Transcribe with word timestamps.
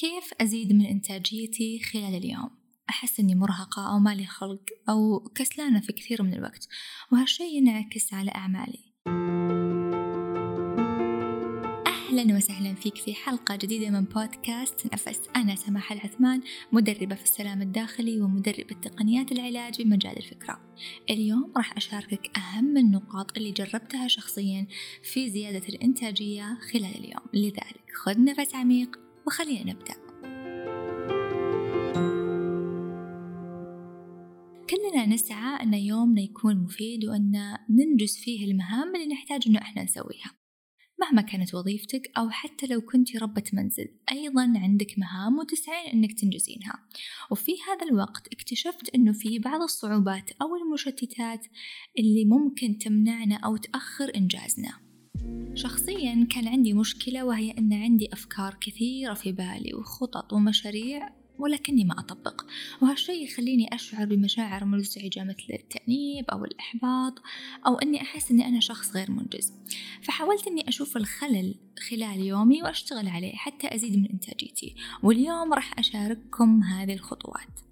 كيف 0.00 0.34
أزيد 0.40 0.72
من 0.72 0.86
إنتاجيتي 0.86 1.78
خلال 1.78 2.14
اليوم؟ 2.14 2.50
أحس 2.90 3.20
إني 3.20 3.34
مرهقة 3.34 3.92
أو 3.92 3.98
مالي 3.98 4.26
خلق 4.26 4.62
أو 4.88 5.18
كسلانة 5.34 5.80
في 5.80 5.92
كثير 5.92 6.22
من 6.22 6.34
الوقت 6.34 6.68
وهالشي 7.12 7.44
ينعكس 7.44 8.14
على 8.14 8.30
أعمالي. 8.30 8.78
أهلا 11.86 12.36
وسهلا 12.36 12.74
فيك 12.74 12.96
في 12.96 13.14
حلقة 13.14 13.56
جديدة 13.56 13.90
من 13.90 14.04
بودكاست 14.04 14.92
نفس. 14.92 15.20
أنا 15.36 15.54
سماح 15.54 15.92
العثمان 15.92 16.42
مدربة 16.72 17.14
في 17.14 17.24
السلام 17.24 17.62
الداخلي 17.62 18.20
ومدربة 18.20 18.74
تقنيات 18.82 19.32
العلاج 19.32 19.82
بمجال 19.82 20.16
الفكرة. 20.16 20.60
اليوم 21.10 21.52
راح 21.56 21.76
أشاركك 21.76 22.38
أهم 22.38 22.76
النقاط 22.76 23.36
اللي 23.36 23.52
جربتها 23.52 24.08
شخصيا 24.08 24.66
في 25.02 25.30
زيادة 25.30 25.68
الإنتاجية 25.68 26.58
خلال 26.72 26.98
اليوم. 26.98 27.24
لذلك 27.34 27.84
خذ 27.94 28.24
نفس 28.24 28.54
عميق 28.54 29.07
وخلينا 29.28 29.72
نبدأ. 29.72 29.94
كلنا 34.70 35.06
نسعى 35.06 35.62
أن 35.62 35.74
يومنا 35.74 36.20
يكون 36.20 36.56
مفيد 36.56 37.04
وأن 37.04 37.56
ننجز 37.70 38.16
فيه 38.16 38.50
المهام 38.50 38.96
اللي 38.96 39.06
نحتاج 39.06 39.42
أنه 39.46 39.58
إحنا 39.58 39.84
نسويها. 39.84 40.32
مهما 41.00 41.22
كانت 41.22 41.54
وظيفتك 41.54 42.10
أو 42.18 42.30
حتى 42.30 42.66
لو 42.66 42.80
كنت 42.80 43.16
ربة 43.16 43.44
منزل 43.52 43.88
أيضا 44.12 44.52
عندك 44.56 44.98
مهام 44.98 45.38
وتسعين 45.38 45.90
أنك 45.92 46.20
تنجزينها. 46.20 46.74
وفي 47.30 47.52
هذا 47.52 47.86
الوقت 47.90 48.28
اكتشفت 48.32 48.94
أنه 48.94 49.12
في 49.12 49.38
بعض 49.38 49.62
الصعوبات 49.62 50.30
أو 50.42 50.56
المشتتات 50.56 51.46
اللي 51.98 52.24
ممكن 52.24 52.78
تمنعنا 52.78 53.36
أو 53.36 53.56
تأخر 53.56 54.12
إنجازنا. 54.16 54.87
شخصيا 55.54 56.26
كان 56.30 56.48
عندي 56.48 56.72
مشكلة 56.72 57.24
وهي 57.24 57.50
أن 57.50 57.72
عندي 57.72 58.08
أفكار 58.12 58.56
كثيرة 58.60 59.14
في 59.14 59.32
بالي 59.32 59.74
وخطط 59.74 60.32
ومشاريع 60.32 61.08
ولكني 61.38 61.84
ما 61.84 61.98
أطبق. 61.98 62.44
وهالشي 62.82 63.24
يخليني 63.24 63.74
أشعر 63.74 64.06
بمشاعر 64.06 64.64
مزعجة 64.64 65.24
مثل 65.24 65.46
التأنيب 65.50 66.24
أو 66.32 66.44
الإحباط 66.44 67.22
أو 67.66 67.74
أني 67.74 68.02
أحس 68.02 68.30
أني 68.30 68.48
أنا 68.48 68.60
شخص 68.60 68.96
غير 68.96 69.10
منجز. 69.10 69.52
فحاولت 70.02 70.46
أني 70.46 70.68
أشوف 70.68 70.96
الخلل 70.96 71.54
خلال 71.90 72.20
يومي 72.20 72.62
وأشتغل 72.62 73.08
عليه 73.08 73.34
حتى 73.34 73.74
أزيد 73.74 73.96
من 73.96 74.06
إنتاجيتي. 74.06 74.74
واليوم 75.02 75.54
راح 75.54 75.78
أشارككم 75.78 76.62
هذه 76.62 76.94
الخطوات. 76.94 77.67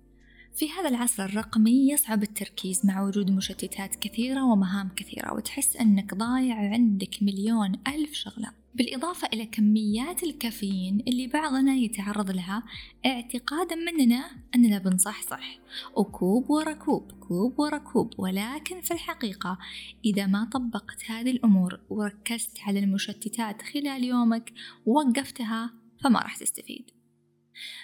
في 0.57 0.71
هذا 0.71 0.89
العصر 0.89 1.25
الرقمي 1.25 1.91
يصعب 1.91 2.23
التركيز 2.23 2.87
مع 2.87 3.03
وجود 3.03 3.31
مشتتات 3.31 3.97
كثيرة 3.97 4.45
ومهام 4.45 4.89
كثيرة 4.97 5.35
وتحس 5.35 5.77
أنك 5.77 6.15
ضايع 6.15 6.57
عندك 6.57 7.23
مليون 7.23 7.73
ألف 7.89 8.13
شغلة. 8.15 8.53
بالإضافة 8.75 9.29
إلى 9.33 9.47
كميات 9.47 10.23
الكافيين 10.23 11.05
اللي 11.09 11.27
بعضنا 11.27 11.75
يتعرض 11.75 12.31
لها 12.31 12.63
اعتقادا 13.07 13.77
مننا 13.77 14.31
أننا 14.55 14.79
بنصحصح 14.79 15.59
وكوب 15.97 16.51
ورا 16.51 16.73
كوب 16.73 17.13
كوب 17.13 17.61
ورا 17.61 17.79
كوب. 17.79 18.15
ولكن 18.19 18.81
في 18.81 18.91
الحقيقة 18.91 19.59
إذا 20.05 20.27
ما 20.27 20.45
طبقت 20.53 21.11
هذه 21.11 21.31
الأمور 21.31 21.81
وركزت 21.91 22.61
على 22.61 22.79
المشتتات 22.79 23.63
خلال 23.63 24.05
يومك 24.05 24.53
ووقفتها 24.87 25.75
فما 26.05 26.21
راح 26.21 26.37
تستفيد. 26.37 26.91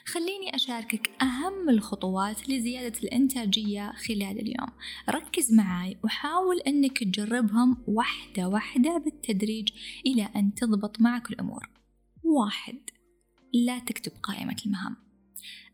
خليني 0.06 0.54
أشاركك 0.54 1.10
أهم 1.22 1.68
الخطوات 1.68 2.48
لزيادة 2.48 2.98
الإنتاجية 3.02 3.92
خلال 3.92 4.40
اليوم. 4.40 4.68
ركز 5.10 5.52
معاي 5.52 5.98
وحاول 6.04 6.60
أنك 6.60 6.98
تجربهم 6.98 7.84
واحدة 7.86 8.48
واحدة 8.48 8.98
بالتدريج 8.98 9.68
إلى 10.06 10.28
أن 10.36 10.54
تضبط 10.54 11.00
معك 11.00 11.30
الأمور. 11.30 11.68
واحد 12.24 12.78
لا 13.54 13.78
تكتب 13.78 14.12
قائمة 14.22 14.56
المهام. 14.66 14.96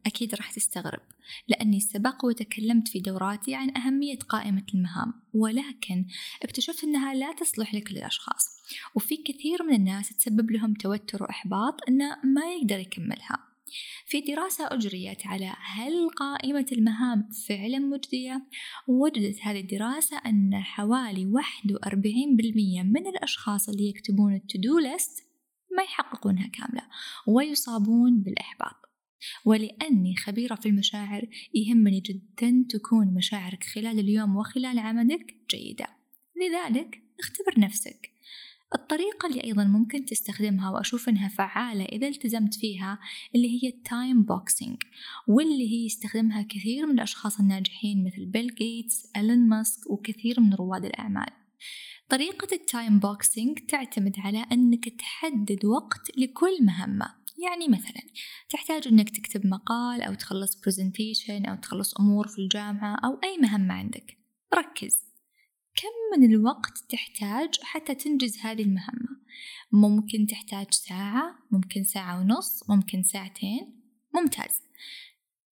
أكيد 0.07 0.35
راح 0.35 0.53
تستغرب 0.53 1.01
لأني 1.49 1.81
سبق 1.81 2.25
وتكلمت 2.25 2.89
في 2.89 3.01
دوراتي 3.01 3.55
عن 3.55 3.77
أهمية 3.77 4.19
قائمة 4.19 4.65
المهام 4.75 5.15
ولكن 5.35 6.07
اكتشفت 6.43 6.85
أنها 6.85 7.15
لا 7.15 7.33
تصلح 7.33 7.75
لكل 7.75 7.97
الأشخاص. 7.97 8.63
وفي 8.95 9.17
كثير 9.17 9.63
من 9.63 9.75
الناس 9.75 10.17
تسبب 10.17 10.51
لهم 10.51 10.75
توتر 10.75 11.23
وإحباط 11.23 11.81
أنه 11.89 12.17
ما 12.25 12.53
يقدر 12.53 12.79
يكملها. 12.79 13.48
في 14.07 14.21
دراسة 14.21 14.75
أجريت 14.75 15.27
على 15.27 15.55
هل 15.59 16.09
قائمة 16.17 16.67
المهام 16.73 17.29
فعلا 17.49 17.79
مجدية؟ 17.79 18.47
وجدت 18.89 19.41
هذه 19.43 19.61
الدراسة 19.61 20.17
أن 20.17 20.55
حوالي 20.55 21.25
41% 21.25 22.83
من 22.85 23.07
الأشخاص 23.07 23.69
اللي 23.69 23.89
يكتبون 23.89 24.35
التودو 24.35 24.79
ليست 24.79 25.29
ما 25.77 25.83
يحققونها 25.83 26.47
كاملة 26.49 26.83
ويصابون 27.27 28.23
بالإحباط. 28.23 28.75
ولأني 29.45 30.17
خبيرة 30.17 30.55
في 30.55 30.69
المشاعر 30.69 31.29
يهمني 31.55 32.01
جدا 32.01 32.67
تكون 32.71 33.15
مشاعرك 33.15 33.65
خلال 33.65 33.99
اليوم 33.99 34.37
وخلال 34.37 34.79
عملك 34.79 35.37
جيدة. 35.51 35.87
لذلك 36.37 37.03
اختبر 37.21 37.61
نفسك. 37.61 38.11
الطريقة 38.75 39.27
اللي 39.29 39.45
أيضا 39.45 39.65
ممكن 39.65 40.05
تستخدمها 40.05 40.71
وأشوف 40.71 41.09
إنها 41.09 41.29
فعالة 41.29 41.85
إذا 41.85 42.09
التزمت 42.09 42.55
فيها 42.55 42.99
اللي 43.35 43.63
هي 43.63 43.69
ال 43.69 43.80
time 43.80 44.23
boxing 44.23 44.77
واللي 45.29 45.71
هي 45.73 45.87
يستخدمها 45.87 46.43
كثير 46.43 46.87
من 46.87 46.95
الأشخاص 46.95 47.41
الناجحين 47.41 48.05
مثل 48.05 48.27
بيل 48.27 48.55
جيتس، 48.55 49.11
إيلون 49.17 49.49
ماسك 49.49 49.91
وكثير 49.91 50.41
من 50.41 50.55
رواد 50.55 50.85
الأعمال. 50.85 51.31
طريقة 52.09 52.49
ال 52.53 52.62
time 52.62 52.99
boxing 52.99 53.59
تعتمد 53.59 54.15
على 54.19 54.39
أنك 54.53 54.89
تحدد 54.89 55.65
وقت 55.65 56.19
لكل 56.19 56.65
مهمة. 56.65 57.15
يعني 57.43 57.69
مثلا 57.69 58.03
تحتاج 58.51 58.89
أنك 58.89 59.11
تكتب 59.11 59.47
مقال 59.47 60.03
أو 60.03 60.15
تخلص 60.15 60.61
presentation 60.61 61.45
أو 61.45 61.57
تخلص 61.57 61.95
أمور 62.01 62.29
في 62.29 62.39
الجامعة 62.39 62.97
أو 63.05 63.19
أي 63.25 63.39
مهمة 63.39 63.75
عندك. 63.75 64.19
ركز. 64.55 65.08
كم 65.83 66.21
من 66.21 66.35
الوقت 66.35 66.79
تحتاج 66.89 67.49
حتى 67.63 67.95
تنجز 67.95 68.39
هذه 68.39 68.63
المهمة؟ 68.63 69.19
ممكن 69.73 70.27
تحتاج 70.27 70.67
ساعة 70.71 71.39
ممكن 71.51 71.85
ساعة 71.85 72.21
ونص 72.21 72.71
ممكن 72.71 73.03
ساعتين. 73.03 73.81
ممتاز. 74.15 74.63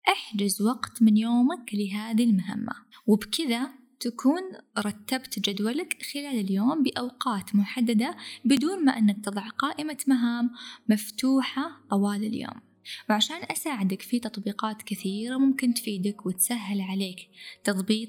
احجز 0.09 0.62
وقت 0.62 1.03
من 1.03 1.16
يومك 1.16 1.75
لهذه 1.75 2.25
المهمة 2.25 2.72
وبكذا 3.06 3.70
تكون 4.00 4.42
رتبت 4.78 5.38
جدولك 5.38 6.03
خلال 6.14 6.41
اليوم 6.41 6.82
بأوقات 6.82 7.54
محددة 7.54 8.16
بدون 8.44 8.84
ما 8.84 8.98
أنك 8.98 9.25
تضع 9.25 9.48
قائمة 9.48 9.98
مهام 10.06 10.50
مفتوحة 10.88 11.81
طوال 11.91 12.25
اليوم. 12.25 12.66
وعشان 13.10 13.36
أساعدك 13.50 14.02
في 14.02 14.19
تطبيقات 14.19 14.82
كثيرة 14.82 15.36
ممكن 15.38 15.74
تفيدك 15.74 16.26
وتسهل 16.26 16.80
عليك 16.80 17.28
تضبيط 17.64 18.08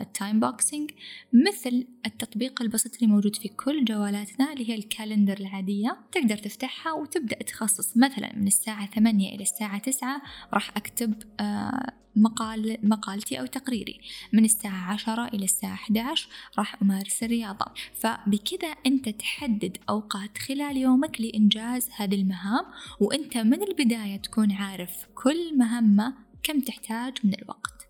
ال 0.00 0.09
time 0.09 0.44
آه، 0.44 0.50
boxing 0.50 0.90
مثل 1.32 1.86
التطبيق 2.06 2.62
البسيط 2.62 2.94
اللي 2.94 3.06
موجود 3.06 3.36
في 3.36 3.48
كل 3.48 3.84
جوالاتنا 3.84 4.52
اللي 4.52 4.70
هي 4.70 4.74
ال 4.74 4.81
calendar 4.81 5.40
العادية. 5.40 5.96
تقدر 6.12 6.36
تفتحها 6.36 6.92
وتبدأ 6.92 7.36
تخصص. 7.36 7.96
مثلا 7.96 8.36
من 8.36 8.46
الساعة 8.46 8.86
ثمانية 8.86 9.34
إلى 9.34 9.42
الساعة 9.42 9.78
تسعة 9.78 10.22
راح 10.52 10.76
أكتب 10.76 11.14
آه، 11.40 11.92
مقال 12.18 12.78
مقالتي 12.82 13.40
أو 13.40 13.46
تقريري. 13.46 14.00
من 14.32 14.44
الساعة 14.44 14.92
عشرة 14.92 15.28
إلى 15.28 15.44
الساعة 15.44 15.74
11 15.74 16.28
راح 16.58 16.82
أمارس 16.82 17.22
الرياضة. 17.22 17.66
فبكذا 17.94 18.68
أنت 18.86 19.08
تحدد 19.08 19.76
أوقات 19.88 20.38
خلال 20.38 20.76
يومك 20.76 21.20
لإنجاز 21.20 21.88
هذه 21.96 22.14
المهام 22.14 22.64
وأنت 23.00 23.36
من 23.36 23.62
البداية 23.62 24.16
تكون 24.16 24.52
عارف 24.52 25.06
كل 25.14 25.58
مهمة 25.58 26.14
كم 26.42 26.60
تحتاج 26.60 27.18
من 27.24 27.34
الوقت. 27.42 27.88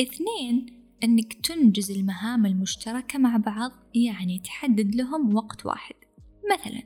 اثنين 0.00 0.66
أنك 1.04 1.32
تنجز 1.32 1.90
المهام 1.90 2.46
المشتركة 2.46 3.18
مع 3.18 3.36
بعض 3.36 3.72
يعني 3.94 4.38
تحدد 4.38 4.94
لهم 4.94 5.34
وقت 5.34 5.66
واحد. 5.66 5.94
مثلا 6.52 6.82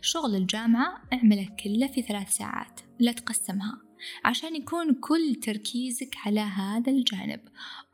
شغل 0.00 0.36
الجامعة 0.36 1.02
اعمله 1.12 1.48
كله 1.64 1.86
في 1.86 2.02
ثلاث 2.02 2.36
ساعات 2.36 2.80
لا 3.00 3.12
تقسمها. 3.12 3.80
عشان 4.24 4.56
يكون 4.56 4.94
كل 4.94 5.34
تركيزك 5.34 6.16
على 6.26 6.40
هذا 6.40 6.92
الجانب. 6.92 7.40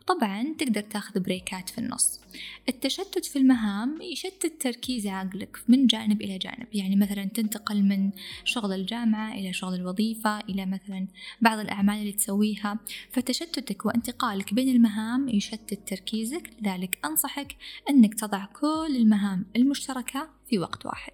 طبعا 0.06 0.54
تقدر 0.58 0.80
تاخذ 0.80 1.20
بريكات 1.20 1.70
في 1.70 1.78
النص. 1.78 2.20
التشتت 2.68 3.24
في 3.24 3.38
المهام 3.38 3.98
يشتت 4.02 4.62
تركيز 4.62 5.06
عقلك 5.06 5.58
من 5.68 5.86
جانب 5.86 6.22
إلى 6.22 6.38
جانب. 6.38 6.66
يعني 6.72 6.96
مثلا 6.96 7.24
تنتقل 7.24 7.82
من 7.82 8.10
شغل 8.44 8.72
الجامعة 8.72 9.32
إلى 9.34 9.52
شغل 9.52 9.74
الوظيفة 9.74 10.40
إلى 10.40 10.66
مثلا 10.66 11.06
بعض 11.40 11.58
الأعمال 11.58 11.98
اللي 11.98 12.12
تسويها. 12.12 12.78
فتشتتك 13.10 13.86
وانتقالك 13.86 14.54
بين 14.54 14.68
المهام 14.68 15.28
يشتت 15.28 15.88
تركيزك. 15.88 16.50
لذلك 16.60 16.98
أنصحك 17.04 17.56
أنك 17.90 18.14
تضع 18.14 18.44
كل 18.44 18.96
المهام 18.96 19.46
المشتركة 19.56 20.30
في 20.48 20.58
وقت 20.58 20.86
واحد. 20.86 21.12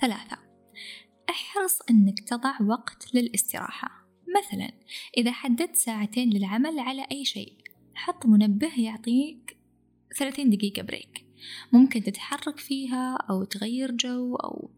ثلاثة 0.00 0.38
احرص 1.30 1.78
أنك 1.90 2.20
تضع 2.20 2.62
وقت 2.62 3.14
للاستراحة. 3.14 4.08
مثلا 4.38 4.72
إذا 5.16 5.32
حددت 5.32 5.76
ساعتين 5.76 6.30
للعمل 6.30 6.78
على 6.78 7.06
أي 7.12 7.24
شيء 7.24 7.52
حط 7.94 8.26
منبه 8.26 8.80
يعطيك 8.80 9.56
ثلاثين 10.18 10.50
دقيقة 10.50 10.82
بريك 10.82 11.26
ممكن 11.72 12.02
تتحرك 12.02 12.58
فيها 12.58 13.16
أو 13.30 13.44
تغير 13.44 13.92
جو 13.92 14.36
أو 14.36 14.70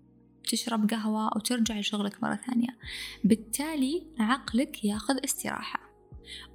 تشرب 0.48 0.90
قهوة 0.90 1.36
وترجع 1.36 1.78
لشغلك 1.78 2.22
مرة 2.22 2.40
ثانية. 2.46 2.78
بالتالي 3.24 4.06
عقلك 4.18 4.84
ياخذ 4.84 5.24
استراحة. 5.24 5.90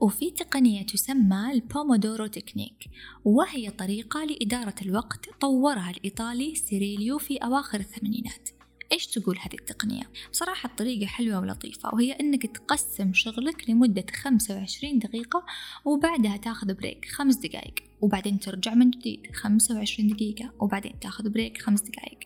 وفي 0.02 0.32
تقنية 0.32 0.86
تسمى 0.86 1.52
ال 1.52 1.60
Pomodoro 1.60 2.26
technique 2.26 2.90
وهي 3.26 3.70
طريقة 3.70 4.24
لإدارة 4.26 4.76
الوقت 4.82 5.30
طورها 5.42 5.90
الإيطالي 5.90 6.56
سيريليو 6.56 7.18
في 7.18 7.38
أواخر 7.38 7.80
الثمانينات. 7.80 8.50
إيش 8.92 9.08
تقول 9.08 9.38
هذه 9.38 9.54
التقنية؟ 9.54 10.10
بصراحة 10.32 10.70
الطريقة 10.70 11.06
حلوة 11.06 11.40
ولطيفة 11.40 11.90
وهي 11.94 12.12
إنك 12.12 12.46
تقسم 12.46 13.14
شغلك 13.14 13.70
لمدة 13.70 14.06
خمسة 14.16 14.56
وعشرين 14.56 15.00
دقيقة 15.00 15.46
وبعدها 15.86 16.38
تاخذ 16.38 16.74
break 16.74 17.06
خمس 17.06 17.36
دقايق 17.36 17.76
وبعدين 18.02 18.40
ترجع 18.40 18.74
من 18.74 18.90
جديد 18.90 19.36
خمسة 19.36 19.76
وعشرين 19.76 20.08
دقيقة 20.08 20.54
وبعدين 20.60 21.00
تاخذ 21.00 21.30
break 21.30 21.62
خمس 21.62 21.82
دقايق. 21.82 22.20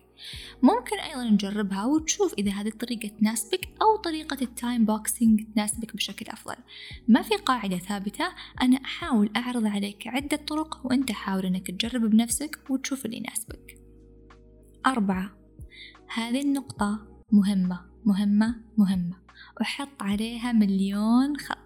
ممكن 0.62 0.98
أيضا 0.98 1.24
نجربها 1.24 1.84
وتشوف 1.84 2.34
إذا 2.34 2.50
هذه 2.50 2.68
الطريقة 2.68 3.08
تناسبك 3.08 3.68
أو 3.82 3.96
طريقة 3.96 4.36
ال 4.42 4.50
time 4.50 4.84
boxing 4.84 5.44
تناسبك 5.54 5.96
بشكل 5.96 6.26
أفضل. 6.28 6.56
ما 7.08 7.22
في 7.22 7.34
قاعدة 7.34 7.78
ثابتة 7.78 8.28
أنا 8.62 8.76
أحاول 8.76 9.30
أعرض 9.36 9.66
عليك 9.66 10.06
عدة 10.06 10.36
طرق 10.36 10.80
وأنت 10.84 11.12
حاول 11.12 11.46
أنك 11.46 11.70
تجرب 11.70 12.00
بنفسك 12.00 12.58
وتشوف 12.70 13.06
اللي 13.06 13.16
يناسبك. 13.16 13.78
أربعة 14.86 15.39
هذه 16.14 16.40
النقطة 16.40 17.06
مهمة 17.32 17.80
مهمة 18.04 18.54
مهمة. 18.78 19.16
وحط 19.60 20.02
عليها 20.02 20.52
مليون 20.52 21.36
خط 21.36 21.58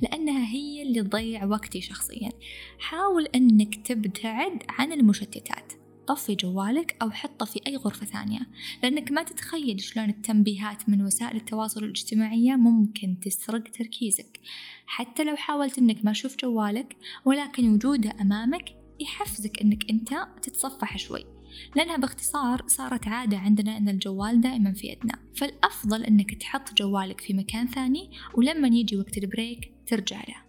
لأنها 0.00 0.46
هي 0.46 0.82
اللي 0.82 1.02
تضيع 1.02 1.44
وقتي 1.44 1.80
شخصيا. 1.80 2.30
حاول 2.78 3.26
أنك 3.26 3.86
تبتعد 3.86 4.62
عن 4.68 4.92
المشتتات. 4.92 5.72
طفي 6.06 6.34
جوالك 6.34 6.96
أو 7.02 7.10
حطه 7.10 7.46
في 7.46 7.60
أي 7.66 7.76
غرفة 7.76 8.06
ثانية 8.06 8.40
لأنك 8.82 9.12
ما 9.12 9.22
تتخيل 9.22 9.80
شلون 9.80 10.08
التنبيهات 10.08 10.88
من 10.88 11.02
وسائل 11.02 11.36
التواصل 11.36 11.84
الاجتماعية 11.84 12.56
ممكن 12.56 13.16
تسرق 13.20 13.62
تركيزك. 13.62 14.40
حتى 14.86 15.24
لو 15.24 15.36
حاولت 15.36 15.78
أنك 15.78 16.04
ما 16.04 16.12
تشوف 16.12 16.36
جوالك 16.36 16.96
ولكن 17.24 17.74
وجوده 17.74 18.14
أمامك 18.20 18.64
يحفزك 19.00 19.60
أنك 19.60 19.90
أنت 19.90 20.28
تتصفح 20.42 20.98
شوي. 20.98 21.37
لأنها 21.76 21.96
باختصار 21.96 22.62
صارت 22.66 23.08
عادة 23.08 23.38
عندنا 23.38 23.76
أن 23.76 23.88
الجوال 23.88 24.40
دائما 24.40 24.72
في 24.72 24.86
يدنا 24.86 25.14
فالأفضل 25.36 26.04
أنك 26.04 26.34
تحط 26.34 26.74
جوالك 26.74 27.20
في 27.20 27.34
مكان 27.34 27.66
ثاني 27.66 28.10
ولما 28.34 28.68
يجي 28.68 28.96
وقت 28.96 29.18
البريك 29.18 29.72
ترجع 29.86 30.20
له. 30.28 30.48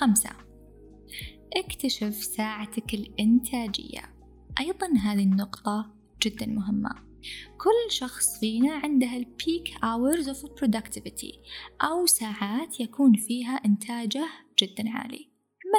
خمسة. 0.00 0.30
اكتشف 1.56 2.14
ساعتك 2.14 2.94
الإنتاجية. 2.94 4.14
أيضا 4.60 4.86
هذه 4.86 5.22
النقطة 5.22 5.94
جدا 6.22 6.46
مهمة. 6.46 6.90
كل 7.58 7.92
شخص 7.92 8.40
فينا 8.40 8.72
عنده 8.72 9.16
البيك 9.16 9.68
hours 9.68 10.26
of 10.26 10.48
productivity 10.60 11.38
أو 11.82 12.06
ساعات 12.06 12.80
يكون 12.80 13.12
فيها 13.14 13.52
إنتاجه 13.52 14.28
جدا 14.58 14.90
عالي. 14.90 15.27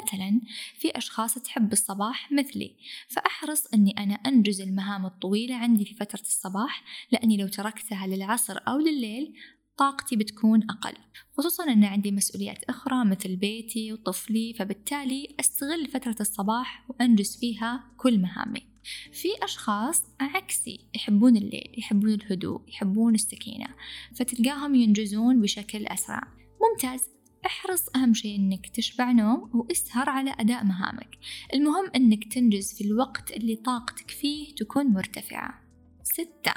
مثلا 0.04 0.42
في 0.80 0.98
أشخاص 0.98 1.34
تحب 1.34 1.74
الصباح 1.74 2.32
مثلي 2.32 2.76
فأحرص 3.08 3.68
أني 3.74 3.92
أنا 3.98 4.14
أنجز 4.14 4.62
المهام 4.62 5.06
الطويلة 5.06 5.56
عندي 5.56 5.86
في 5.86 5.94
فترة 5.94 6.22
الصباح 6.22 6.84
لأني 7.12 7.38
لو 7.38 7.48
تركتها 7.48 8.08
للعصر 8.08 8.58
أو 8.68 8.78
لليل 8.78 9.34
طاقتي 9.78 10.16
بتكون 10.16 10.64
أقل. 10.70 10.94
خصوصا 11.38 11.64
أن 11.64 11.84
عندي 11.84 12.12
مسؤوليات 12.12 12.64
أخرى 12.64 13.06
مثل 13.06 13.36
بيتي 13.36 13.94
وطفلي 13.94 14.54
فبالتالي 14.54 15.36
أستغل 15.40 15.88
فترة 15.88 16.16
الصباح 16.20 16.86
وأنجز 16.90 17.38
فيها 17.40 17.84
كل 17.98 18.20
مهامي. 18.20 18.70
في 19.12 19.28
أشخاص 19.44 20.04
عكسي 20.20 20.90
يحبون 20.96 21.38
الليل 21.38 21.76
يحبون 21.78 22.14
الهدوء 22.14 22.62
يحبون 22.68 23.16
السكينة 23.16 23.68
فتلقاهم 24.16 24.76
ينجزون 24.76 25.42
بشكل 25.42 25.86
أسرع. 25.86 26.22
ممتاز! 26.62 27.19
احرص 27.46 27.86
أهم 27.96 28.14
شيء 28.14 28.36
أنك 28.36 28.70
تشبع 28.70 29.12
نوم 29.12 29.50
واسهر 29.54 30.10
على 30.10 30.36
أداء 30.40 30.64
مهامك. 30.64 31.18
المهم 31.54 31.92
أنك 31.96 32.34
تنجز 32.34 32.74
في 32.74 32.84
الوقت 32.84 33.32
اللي 33.32 33.56
طاقتك 33.56 34.12
فيه 34.12 34.56
تكون 34.56 34.86
مرتفعة. 34.86 35.62
ستة 36.04 36.54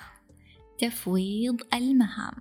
تفويض 0.79 1.61
المهام. 1.75 2.35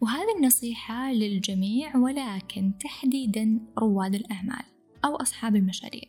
وهذه 0.00 0.36
النصيحة 0.38 1.12
للجميع 1.12 1.96
ولكن 1.96 2.72
تحديدا 2.80 3.60
رواد 3.78 4.14
الأعمال 4.14 4.64
أو 5.04 5.16
أصحاب 5.16 5.56
المشاريع. 5.56 6.04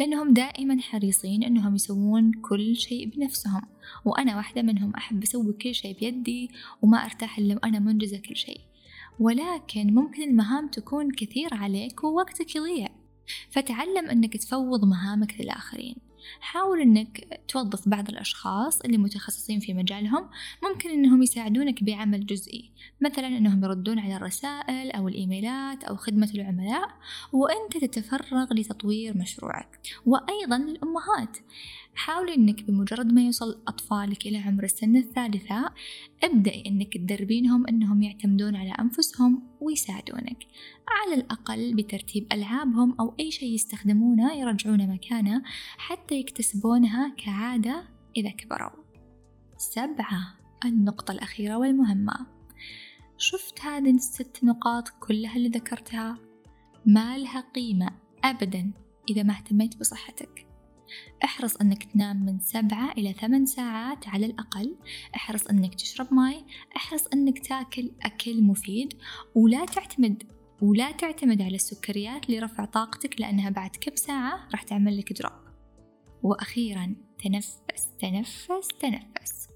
لأنهم 0.00 0.32
دائما 0.32 0.80
حريصين 0.80 1.44
أنهم 1.44 1.74
يسوون 1.74 2.32
كل 2.32 2.76
شيء 2.76 3.06
بنفسهم 3.06 3.62
وأنا 4.04 4.36
واحدة 4.36 4.62
منهم 4.62 4.94
أحب 4.94 5.22
أسوي 5.22 5.52
كل 5.52 5.74
شيء 5.74 5.98
بيدي 5.98 6.50
وما 6.82 7.04
أرتاح 7.04 7.38
إلا 7.38 7.54
وأنا 7.54 7.78
منجزة 7.78 8.18
كل 8.18 8.36
شيء. 8.36 8.60
ولكن 9.18 9.94
ممكن 9.94 10.22
المهام 10.22 10.68
تكون 10.68 11.10
كثير 11.10 11.54
عليك 11.54 12.04
ووقتك 12.04 12.56
يضيع. 12.56 12.88
فتعلم 13.50 14.10
أنك 14.10 14.36
تفوض 14.36 14.84
مهامك 14.84 15.40
للآخرين. 15.40 15.96
حاول 16.40 16.80
أنك 16.80 17.40
توظف 17.48 17.88
بعض 17.88 18.08
الأشخاص 18.08 18.80
اللي 18.80 18.98
متخصصين 18.98 19.60
في 19.60 19.74
مجالهم. 19.74 20.28
ممكن 20.64 20.90
أنهم 20.90 21.22
يساعدونك 21.22 21.84
بعمل 21.84 22.26
جزئي. 22.26 22.70
مثلا 23.00 23.26
أنهم 23.26 23.64
يردون 23.64 23.98
على 23.98 24.16
الرسائل 24.16 24.90
أو 24.90 25.08
الإيميلات 25.08 25.84
أو 25.84 25.96
خدمة 25.96 26.30
العملاء. 26.34 26.88
وأنت 27.32 27.84
تتفرغ 27.84 28.52
لتطوير 28.54 29.16
مشروعك. 29.16 29.80
وأيضا 30.06 30.58
للأمهات. 30.58 31.36
حاولي 31.94 32.34
أنك 32.34 32.62
بمجرد 32.62 33.12
ما 33.12 33.22
يوصل 33.22 33.62
أطفالك 33.68 34.26
إلى 34.26 34.38
عمر 34.38 34.64
السنة 34.64 34.98
الثالثة 34.98 35.70
ابدأي 36.24 36.64
أنك 36.66 36.96
تدربينهم 36.96 37.66
أنهم 37.66 38.02
يعتمدون 38.02 38.56
على 38.56 38.70
أنفسهم 38.70 39.42
ويساعدونك. 39.60 40.46
على 40.88 41.20
الأقل 41.20 41.74
بترتيب 41.74 42.32
ألعابهم 42.32 42.96
أو 43.00 43.14
أي 43.20 43.30
شيء 43.30 43.54
يستخدمونه 43.54 44.32
يرجعونه 44.32 44.86
مكانه 44.86 45.42
حتى 45.76 46.14
يكتسبونها 46.14 47.14
كعادة 47.18 47.84
إذا 48.16 48.30
كبروا. 48.30 48.82
سبعة 49.56 50.34
النقطة 50.64 51.12
الأخيرة 51.12 51.56
والمهمة. 51.56 52.26
شفت 53.18 53.60
هذه 53.60 53.90
الست 53.90 54.44
نقاط 54.44 54.88
كلها 54.88 55.36
اللي 55.36 55.48
ذكرتها؟ 55.48 56.18
ما 56.86 57.18
لها 57.18 57.40
قيمة 57.40 57.90
أبدا 58.24 58.72
إذا 59.10 59.22
ما 59.22 59.32
اهتميت 59.32 59.80
بصحتك. 59.80 60.51
احرص 61.24 61.56
أنك 61.56 61.84
تنام 61.84 62.26
من 62.26 62.38
سبعة 62.40 62.92
إلى 62.92 63.12
ثمان 63.12 63.46
ساعات 63.46 64.08
على 64.08 64.26
الأقل. 64.26 64.76
احرص 65.16 65.46
أنك 65.46 65.74
تشرب 65.74 66.14
ماي. 66.14 66.44
احرص 66.76 67.06
أنك 67.06 67.46
تاكل 67.46 67.90
أكل 68.02 68.42
مفيد. 68.42 68.94
ولا 69.34 69.64
تعتمد 69.64 70.22
ولا 70.62 70.90
تعتمد 70.90 71.42
على 71.42 71.54
السكريات 71.54 72.30
لرفع 72.30 72.64
طاقتك 72.64 73.20
لأنها 73.20 73.50
بعد 73.50 73.70
كم 73.80 73.96
ساعة 73.96 74.48
راح 74.52 74.62
تعمل 74.62 74.98
لك 74.98 75.12
drop 75.12 75.32
وأخيرا 76.22 76.94
تنفس 77.24 77.58
تنفس 78.00 78.68
تنفس. 78.80 79.48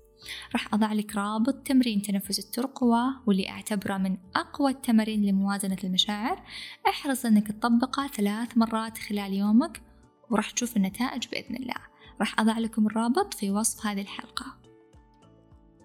راح 0.52 0.74
أضع 0.74 0.92
لك 0.92 1.16
رابط 1.16 1.54
تمرين 1.54 2.02
تنفس 2.02 2.38
الترقوة 2.38 3.22
واللي 3.26 3.50
أعتبره 3.50 3.96
من 3.96 4.16
أقوى 4.36 4.70
التمارين 4.70 5.22
لموازنة 5.26 5.76
المشاعر. 5.84 6.42
احرص 6.88 7.26
أنك 7.26 7.48
تطبقه 7.48 8.06
ثلاث 8.06 8.56
مرات 8.58 8.98
خلال 8.98 9.32
يومك. 9.32 9.82
وراح 10.30 10.50
تشوف 10.50 10.76
النتائج 10.76 11.28
بإذن 11.28 11.56
الله. 11.56 11.76
راح 12.20 12.40
أضع 12.40 12.58
لكم 12.58 12.86
الرابط 12.86 13.34
في 13.34 13.50
وصف 13.50 13.86
هذه 13.86 14.00
الحلقة. 14.00 14.56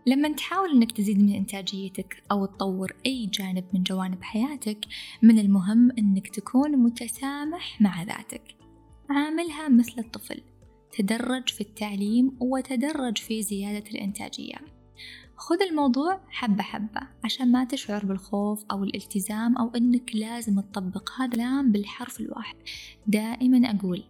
لما 0.06 0.34
تحاول 0.34 0.72
أنك 0.72 0.92
تزيد 0.92 1.20
من 1.20 1.36
إنتاجيتك 1.36 2.24
أو 2.32 2.46
تطور 2.46 2.96
أي 3.06 3.26
جانب 3.26 3.64
من 3.74 3.84
جوانب 3.84 4.24
حياتك 4.24 4.86
من 5.22 5.40
المهم 5.40 5.92
أنك 5.92 6.28
تكون 6.28 6.72
متسامح 6.72 7.82
مع 7.82 8.04
ذاتك. 8.04 8.56
عاملها 9.10 9.70
مثل 9.70 9.94
الطفل. 9.98 10.42
تدرج 10.92 11.50
في 11.50 11.62
التعليم 11.62 12.38
وتدرج 12.40 13.18
في 13.18 13.42
زيادة 13.42 13.90
الإنتاجية. 13.92 14.56
خذ 15.36 15.62
الموضوع 15.62 16.22
حبة 16.30 16.64
حبة 16.64 17.02
عشان 17.24 17.52
ما 17.52 17.64
تشعر 17.64 18.06
بالخوف 18.06 18.66
أو 18.72 18.84
الالتزام 18.84 19.58
أو 19.58 19.72
أنك 19.76 20.16
لازم 20.16 20.62
تطبق 20.62 21.12
هذا 21.18 21.26
الكلام 21.26 21.72
بالحرف 21.72 22.20
الواحد. 22.20 22.56
دائما 23.08 23.72
أقول 23.72 24.04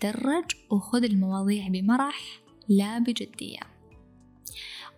تدرج 0.00 0.44
وخذ 0.70 1.04
المواضيع 1.04 1.68
بمرح 1.68 2.42
لا 2.68 2.98
بجدية 2.98 3.60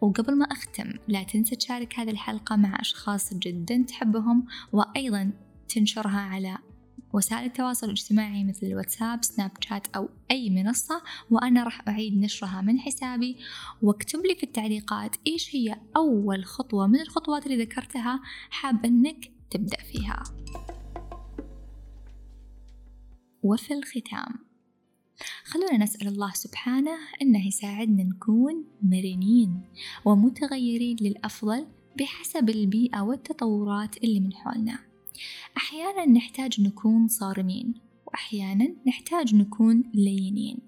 وقبل 0.01 0.39
ما 0.39 0.45
أختم 0.45 0.93
لا 1.09 1.23
تنسى 1.23 1.57
تشارك 1.57 1.99
هذه 1.99 2.11
الحلقة 2.11 2.57
مع 2.57 2.81
أشخاص 2.81 3.35
جدا 3.35 3.85
تحبهم 3.89 4.47
وأيضا 4.73 5.33
تنشرها 5.69 6.21
على 6.21 6.59
وسائل 7.13 7.45
التواصل 7.45 7.87
الاجتماعي 7.87 8.45
مثل 8.45 8.67
الواتساب 8.67 9.25
سناب 9.25 9.51
شات 9.61 9.87
أو 9.97 10.09
أي 10.31 10.51
منصة 10.51 11.03
وأنا 11.31 11.65
راح 11.65 11.89
أعيد 11.89 12.19
نشرها 12.19 12.61
من 12.61 12.81
حسابي. 12.81 13.39
واكتب 13.83 14.27
لي 14.27 14.35
في 14.35 14.43
التعليقات 14.43 15.17
إيش 15.27 15.57
هي 15.57 15.77
أول 15.97 16.45
خطوة 16.45 16.87
من 16.87 17.01
الخطوات 17.01 17.47
اللي 17.47 17.65
ذكرتها 17.65 18.21
حاب 18.51 18.85
أنك 18.85 19.33
تبدأ 19.51 19.77
فيها. 19.77 20.23
وفي 23.43 23.75
الختام 23.75 24.54
خلونا 25.45 25.77
نسأل 25.77 26.09
الله 26.09 26.33
سبحانه 26.33 26.97
أنه 27.23 27.47
يساعدنا 27.47 28.03
نكون 28.03 28.65
مرنين 28.83 29.61
ومتغيرين 30.05 30.97
للأفضل 31.01 31.67
بحسب 31.99 32.51
البيئة 32.51 33.01
والتطورات 33.01 33.97
اللي 33.97 34.21
من 34.21 34.35
حولنا. 34.35 34.79
أحيانا 35.57 36.07
نحتاج 36.07 36.61
نكون 36.61 37.09
صارمين 37.09 37.75
وأحيانا 38.15 38.75
نحتاج 38.87 39.35
نكون 39.35 39.83
لينين. 39.95 40.59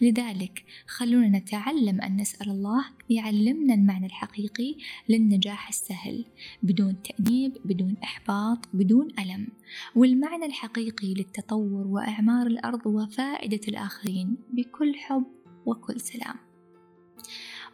لذلك 0.00 0.64
خلونا 0.86 1.38
نتعلم 1.38 2.00
أن 2.00 2.16
نسأل 2.16 2.50
الله 2.50 2.84
يعلمنا 3.10 3.74
المعنى 3.74 4.06
الحقيقي 4.06 4.76
للنجاح 5.08 5.68
السهل 5.68 6.24
بدون 6.62 6.96
تأنيب 7.02 7.52
بدون 7.64 7.96
إحباط 8.04 8.58
بدون 8.74 9.08
ألم. 9.18 9.48
والمعنى 9.96 10.46
الحقيقي 10.46 11.14
للتطور 11.14 11.86
وإعمار 11.86 12.46
الأرض 12.46 12.86
وفائدة 12.86 13.60
الآخرين 13.68 14.36
بكل 14.52 14.94
حب 14.94 15.26
وكل 15.66 16.00
سلام. 16.00 16.36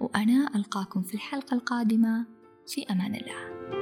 وأنا 0.01 0.57
ألقاكم 0.57 1.03
في 1.03 1.15
الحلقة 1.15 1.55
القادمة. 1.55 2.27
في 2.67 2.83
أمان 2.91 3.15
الله. 3.15 3.78